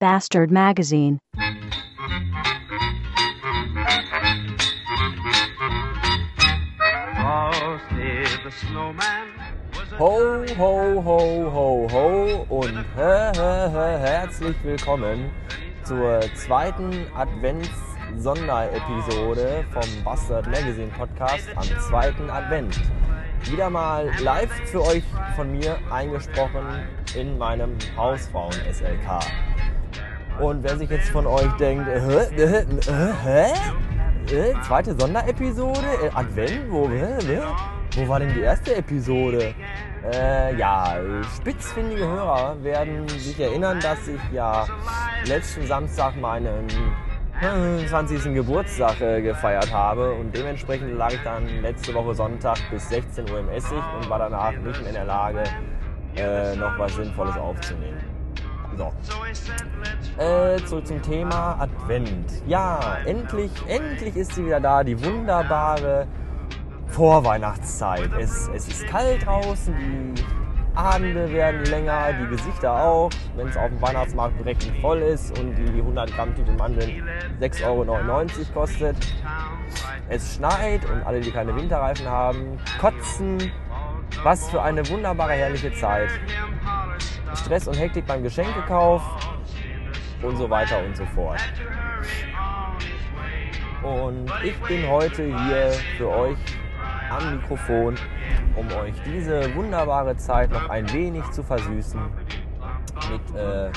[0.00, 1.20] Bastard Magazine.
[9.98, 15.30] Ho, ho, ho, ho, ho und hä, hä, hä, herzlich willkommen
[15.84, 22.80] zur zweiten Advents-Sonderepisode vom Bastard Magazine Podcast am zweiten Advent.
[23.44, 25.04] Wieder mal live für euch
[25.36, 29.49] von mir eingesprochen in meinem Hausfrauen-SLK.
[30.40, 33.52] Und wer sich jetzt von euch denkt, äh, hä, äh, äh, hä?
[34.34, 36.10] Äh, zweite Sonderepisode?
[36.14, 36.70] Advent?
[36.70, 37.40] Wo, hä, hä?
[37.96, 39.54] Wo war denn die erste Episode?
[40.10, 40.96] Äh, ja,
[41.36, 44.66] spitzfindige Hörer werden sich erinnern, dass ich ja
[45.26, 46.66] letzten Samstag meinen
[47.88, 48.34] 20.
[48.34, 53.40] Geburtstag äh, gefeiert habe und dementsprechend lag ich dann letzte Woche Sonntag bis 16 Uhr
[53.40, 55.44] im Essig und war danach nicht mehr in der Lage,
[56.16, 57.99] äh, noch was Sinnvolles aufzunehmen.
[58.80, 58.92] So.
[60.22, 62.32] Äh, zurück zum Thema Advent.
[62.46, 66.06] Ja, endlich, endlich ist sie wieder da, die wunderbare
[66.86, 68.10] Vorweihnachtszeit.
[68.18, 70.24] Es, es ist kalt draußen, die
[70.74, 73.10] Abende werden länger, die Gesichter auch.
[73.36, 77.06] Wenn es auf dem Weihnachtsmarkt direkt voll ist und die 100 Gramm Tüte Mandeln
[77.38, 77.86] 6,99 Euro
[78.54, 78.96] kostet.
[80.08, 83.52] Es schneit und alle, die keine Winterreifen haben, kotzen.
[84.22, 86.08] Was für eine wunderbare, herrliche Zeit.
[87.34, 89.02] Stress und Hektik beim Geschenkekauf
[90.22, 91.40] und so weiter und so fort.
[93.82, 96.36] Und ich bin heute hier für euch
[97.10, 97.96] am Mikrofon,
[98.56, 102.00] um euch diese wunderbare Zeit noch ein wenig zu versüßen
[103.10, 103.70] mit äh,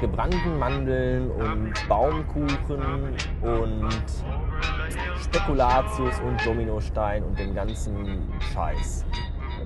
[0.00, 3.88] gebrannten Mandeln und Baumkuchen und
[5.22, 9.04] Spekulatius und Dominostein und dem ganzen Scheiß,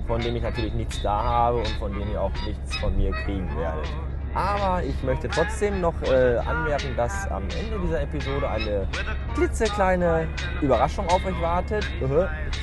[0.05, 3.11] von dem ich natürlich nichts da habe und von dem ihr auch nichts von mir
[3.11, 3.87] kriegen werdet.
[4.33, 8.87] Aber ich möchte trotzdem noch äh, anmerken, dass am Ende dieser Episode eine
[9.33, 10.27] klitzekleine
[10.61, 11.87] Überraschung auf euch wartet.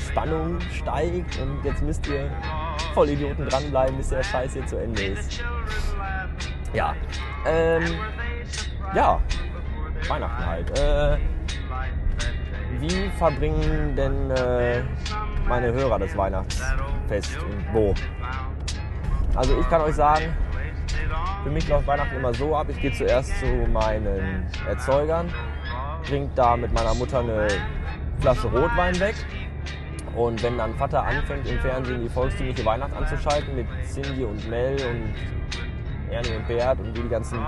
[0.09, 2.31] Spannung steigt und jetzt müsst ihr
[2.93, 5.43] Vollidioten dranbleiben, bis der Scheiß hier zu Ende ist.
[6.73, 6.95] Ja,
[7.47, 7.83] ähm,
[8.95, 9.21] ja,
[10.09, 10.79] Weihnachten halt.
[10.79, 11.19] Äh,
[12.79, 14.83] wie verbringen denn äh,
[15.49, 17.95] meine Hörer das Weihnachtsfest und wo?
[19.35, 20.35] Also ich kann euch sagen,
[21.43, 25.29] für mich läuft Weihnachten immer so ab, ich gehe zuerst zu meinen Erzeugern,
[26.07, 27.49] trinke da mit meiner Mutter eine
[28.21, 29.17] Flasche Rotwein weg.
[30.17, 34.75] Und wenn dann Vater anfängt im Fernsehen die volkstümliche Weihnacht anzuschalten mit Cindy und Mel
[34.75, 37.39] und Ernie und Bert und wie die ganzen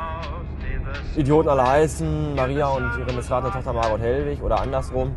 [1.16, 5.14] Idioten alle heißen, Maria und ihre missratene Tochter Margot Hellwig oder andersrum,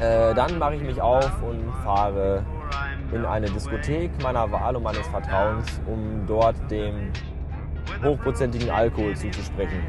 [0.00, 2.44] äh, dann mache ich mich auf und fahre
[3.12, 7.12] in eine Diskothek meiner Wahl und meines Vertrauens, um dort dem
[8.02, 9.80] hochprozentigen Alkohol zuzusprechen.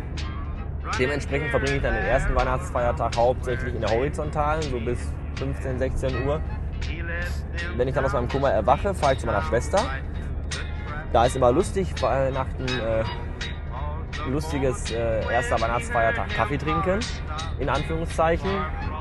[0.99, 4.99] Dementsprechend verbringe ich dann den ersten Weihnachtsfeiertag hauptsächlich in der Horizontalen, so bis
[5.35, 6.39] 15, 16 Uhr.
[7.75, 9.79] Wenn ich dann aus meinem Kummer erwache, fahre ich zu meiner Schwester.
[11.13, 13.03] Da ist immer lustig, Weihnachten, äh,
[14.31, 16.99] lustiges äh, erster Weihnachtsfeiertag Kaffee trinken,
[17.59, 18.49] in Anführungszeichen.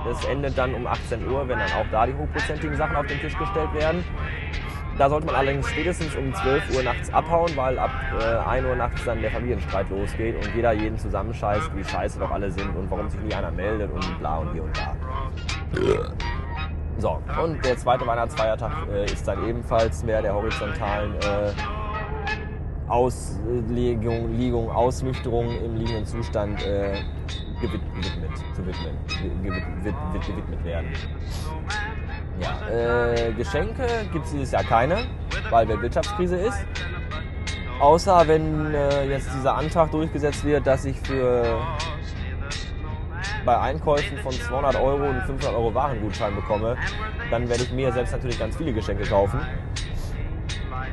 [0.04, 3.20] Das endet dann um 18 Uhr, wenn dann auch da die hochprozentigen Sachen auf den
[3.20, 4.04] Tisch gestellt werden.
[4.98, 8.76] Da sollte man allerdings spätestens um 12 Uhr nachts abhauen, weil ab äh, 1 Uhr
[8.76, 12.90] nachts dann der Familienstreit losgeht und jeder jeden zusammenscheißt, wie scheiße doch alle sind und
[12.90, 14.96] warum sich nie einer meldet und bla und hier und da.
[16.98, 21.52] So, und der zweite Weihnachtsfeiertag äh, ist dann ebenfalls mehr der horizontalen äh,
[22.88, 27.02] Auslegung, Liegung, Ausnüchterung im liegenden Zustand äh,
[27.60, 28.96] gewidmet, zu widmen,
[29.42, 30.92] gewidmet, gewidmet werden.
[32.40, 34.98] Ja, äh, Geschenke gibt es dieses Jahr keine,
[35.50, 36.58] weil wir Wirtschaftskrise ist.
[37.80, 41.60] Außer wenn äh, jetzt dieser Antrag durchgesetzt wird, dass ich für
[43.44, 46.76] bei Einkäufen von 200 Euro einen 500 Euro Warengutschein bekomme,
[47.30, 49.40] dann werde ich mir selbst natürlich ganz viele Geschenke kaufen.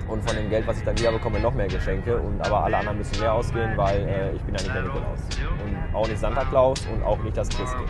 [0.08, 2.18] Und von dem Geld, was ich dann wieder bekomme, noch mehr Geschenke.
[2.18, 5.20] Und aber alle anderen müssen mehr ausgehen, weil äh, ich bin ja nicht der Nikolaus.
[5.64, 7.90] Und auch nicht Santa Claus und auch nicht das Christkind.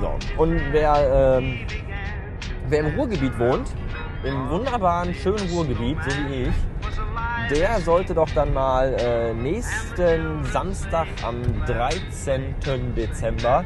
[0.00, 0.42] So.
[0.42, 1.58] Und wer ähm,
[2.68, 3.68] wer im Ruhrgebiet wohnt,
[4.24, 6.54] im wunderbaren, schönen Ruhrgebiet, so wie ich,
[7.50, 12.54] der sollte doch dann mal äh, nächsten Samstag am 13.
[12.96, 13.64] Dezember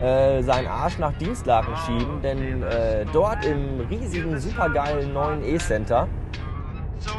[0.00, 6.08] äh, seinen Arsch nach Dienstlaken schieben, denn äh, dort im riesigen, supergeilen neuen E-Center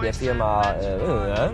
[0.02, 1.52] der Firma äh,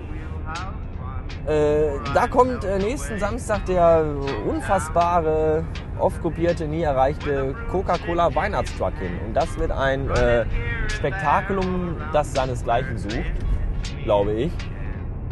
[1.48, 4.06] äh, da kommt äh, nächsten Samstag der
[4.48, 5.64] unfassbare,
[5.98, 9.12] oft kopierte, nie erreichte Coca-Cola Weihnachtstruck hin.
[9.26, 10.46] Und das wird ein äh,
[10.88, 13.34] Spektakulum, das seinesgleichen sucht,
[14.04, 14.52] glaube ich.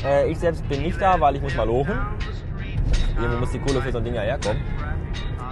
[0.03, 1.99] Äh, ich selbst bin nicht da, weil ich muss mal lochen.
[3.15, 4.61] Irgendwo muss die Kohle für so ein Ding ja herkommen.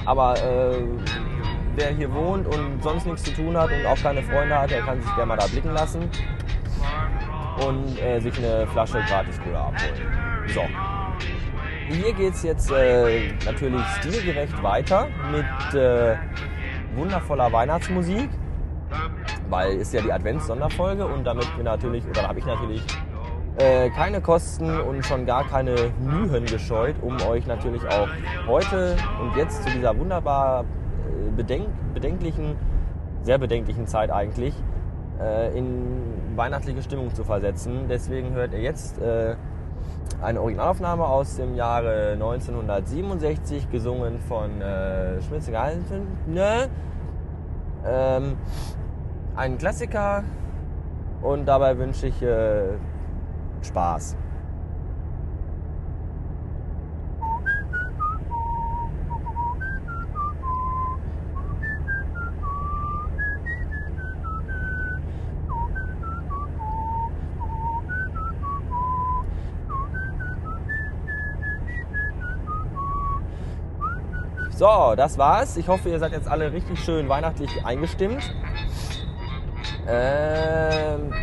[0.08, 0.84] Aber äh,
[1.76, 4.82] wer hier wohnt und sonst nichts zu tun hat und auch keine Freunde hat, der
[4.82, 6.10] kann sich gerne mal da blicken lassen
[7.68, 10.48] und äh, sich eine Flasche Gratis-Cola abholen.
[10.48, 10.62] So.
[11.90, 16.16] Hier geht es jetzt äh, natürlich stilgerecht weiter mit äh,
[16.96, 18.30] wundervoller Weihnachtsmusik,
[19.50, 22.82] weil ist ja die Advents-Sonderfolge und damit wir natürlich, oder habe ich natürlich
[23.58, 28.08] äh, keine Kosten und schon gar keine Mühen gescheut, um euch natürlich auch
[28.48, 32.56] heute und jetzt zu dieser wunderbar äh, bedenk bedenklichen,
[33.24, 34.54] sehr bedenklichen Zeit eigentlich
[35.20, 35.98] äh, in
[36.36, 37.88] weihnachtliche Stimmung zu versetzen.
[37.90, 39.36] Deswegen hört ihr jetzt äh,
[40.22, 45.50] eine Originalaufnahme aus dem Jahre 1967, gesungen von äh, Schmitz
[46.28, 46.70] ne?
[47.86, 48.38] ähm,
[49.36, 50.24] Ein Klassiker
[51.22, 52.64] und dabei wünsche ich äh,
[53.68, 54.18] Spaß.
[74.58, 75.56] So, das war's.
[75.58, 78.34] Ich hoffe, ihr seid jetzt alle richtig schön weihnachtlich eingestimmt.
[79.88, 81.14] Ähm,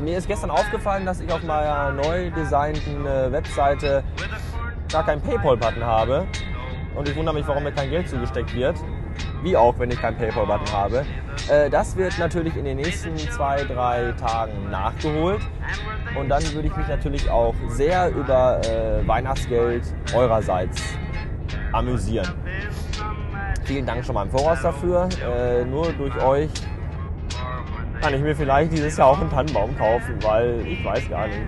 [0.00, 4.04] mir ist gestern aufgefallen, dass ich auf meiner neu designten äh, Webseite
[4.90, 6.26] gar keinen Paypal-Button habe.
[6.94, 8.76] Und ich wundere mich, warum mir kein Geld zugesteckt wird.
[9.42, 11.04] Wie auch, wenn ich keinen Paypal-Button habe.
[11.48, 15.40] Äh, das wird natürlich in den nächsten zwei, drei Tagen nachgeholt.
[16.18, 19.82] Und dann würde ich mich natürlich auch sehr über äh, Weihnachtsgeld
[20.14, 20.82] eurerseits
[21.72, 22.28] amüsieren.
[23.64, 25.08] Vielen Dank schon mal im Voraus dafür.
[25.70, 26.50] Nur durch euch
[28.02, 31.38] kann ich mir vielleicht dieses Jahr auch einen Tannenbaum kaufen, weil ich weiß gar nicht,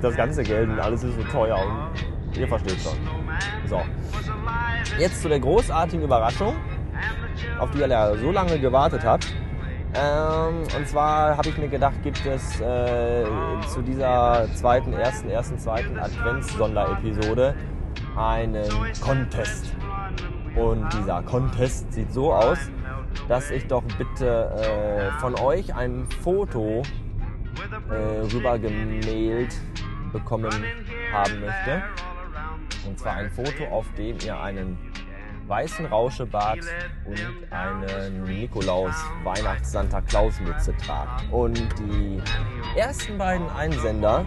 [0.00, 2.96] das ganze Geld und alles ist so teuer und ihr versteht schon.
[3.66, 3.82] So.
[5.00, 6.54] Jetzt zu der großartigen Überraschung,
[7.58, 9.34] auf die ihr so lange gewartet habt.
[9.94, 13.24] Ähm, und zwar habe ich mir gedacht, gibt es äh,
[13.66, 17.54] zu dieser zweiten, ersten, ersten, zweiten Advents-Sonderepisode
[18.16, 18.68] einen
[19.00, 19.74] Contest.
[20.54, 22.58] Und dieser Contest sieht so aus,
[23.28, 26.82] dass ich doch bitte äh, von euch ein Foto
[27.90, 27.94] äh,
[28.32, 29.54] rübergemailt
[30.12, 30.52] bekommen
[31.12, 31.82] haben möchte.
[32.86, 34.78] Und zwar ein Foto, auf dem ihr einen
[35.46, 36.60] weißen Rauschebart
[37.04, 41.24] und eine Nikolaus Weihnachts Santa Claus Mütze tragt.
[41.30, 42.20] Und die
[42.76, 44.24] ersten beiden Einsender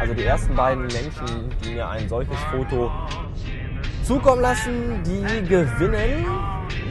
[0.00, 2.90] also die ersten beiden Menschen, die mir ein solches Foto
[4.02, 6.26] zukommen lassen, die gewinnen.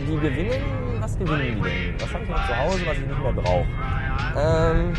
[0.08, 0.62] Die gewinnen.
[1.00, 1.96] Was gewinnen die denn?
[2.00, 3.66] Was habe ich noch zu Hause, was ich nicht mehr brauche?
[4.38, 4.94] Ähm,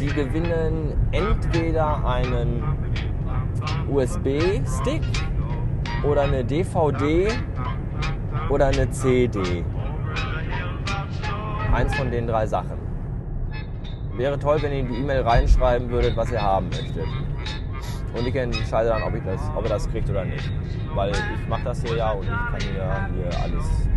[0.00, 2.62] die gewinnen entweder einen
[3.88, 5.02] USB-Stick
[6.02, 7.28] oder eine DVD
[8.50, 9.64] oder eine CD.
[11.72, 12.78] Eins von den drei Sachen.
[14.16, 17.06] Wäre toll, wenn ihr in die E-Mail reinschreiben würdet, was ihr haben möchtet.
[18.14, 20.50] Und ich entscheide dann, ob, ich das, ob ihr das kriegt oder nicht.
[20.94, 23.88] Weil ich mache das hier ja und ich kann ja hier alles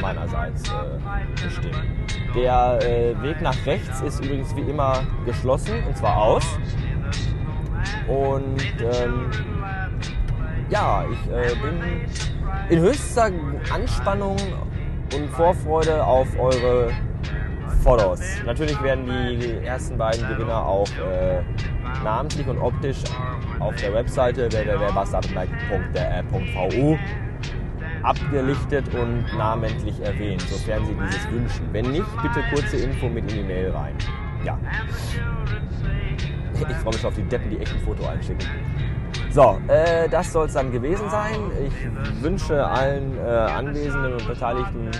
[0.00, 2.06] meinerseits äh, bestimmen.
[2.34, 6.44] Der äh, Weg nach rechts ist übrigens wie immer geschlossen und zwar aus.
[8.06, 9.30] Und ähm,
[10.68, 11.80] ja, ich äh, bin
[12.68, 13.30] in höchster
[13.72, 14.36] Anspannung
[15.14, 16.90] und Vorfreude auf eure
[17.82, 18.20] Fotos.
[18.44, 21.42] Natürlich werden die ersten beiden Gewinner auch äh,
[22.02, 22.98] namentlich und optisch
[23.58, 26.98] auf der Webseite www.bastardbike.vu
[28.02, 31.68] abgelichtet und namentlich erwähnt, sofern Sie dieses wünschen.
[31.72, 33.94] Wenn nicht, bitte kurze Info mit in die Mail rein.
[34.44, 34.58] Ja.
[36.54, 38.46] Ich freue mich auf die Deppen, die echt ein Foto einschicken.
[39.30, 41.36] So, äh, das soll es dann gewesen sein.
[41.64, 44.90] Ich wünsche allen äh, Anwesenden und Beteiligten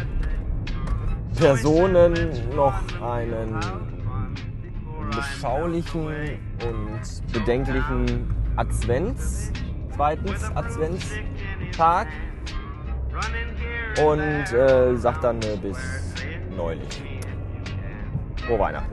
[1.36, 2.14] Personen
[2.54, 3.58] noch einen
[5.10, 9.52] beschaulichen und bedenklichen Advents,
[9.94, 12.08] zweitens Adventstag
[14.04, 15.78] und äh, sagt dann äh, bis
[16.56, 17.02] neulich.
[18.46, 18.92] Frohe Weihnachten.